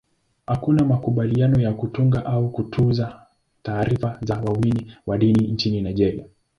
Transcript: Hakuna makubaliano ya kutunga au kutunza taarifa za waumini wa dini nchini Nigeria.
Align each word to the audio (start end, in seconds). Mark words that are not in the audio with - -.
Hakuna 0.47 0.85
makubaliano 0.85 1.61
ya 1.61 1.73
kutunga 1.73 2.25
au 2.25 2.51
kutunza 2.51 3.25
taarifa 3.63 4.19
za 4.21 4.35
waumini 4.39 4.91
wa 5.07 5.17
dini 5.17 5.47
nchini 5.47 5.81
Nigeria. 5.81 6.25